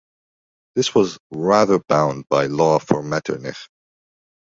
[0.73, 3.69] This was rather bound by law for Metternich.